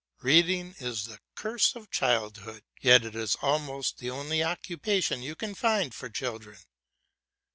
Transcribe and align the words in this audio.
Reading 0.23 0.73
is 0.79 1.05
the 1.05 1.19
curse 1.35 1.75
of 1.75 1.91
childhood, 1.91 2.63
yet 2.81 3.05
it 3.05 3.13
is 3.15 3.37
almost 3.39 3.99
the 3.99 4.09
only 4.09 4.41
occupation 4.43 5.21
you 5.21 5.35
can 5.35 5.53
find 5.53 5.93
for 5.93 6.09
children. 6.09 6.57